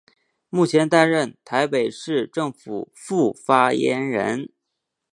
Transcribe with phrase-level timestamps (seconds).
[0.49, 4.49] 目前担任台北市政府副发言人。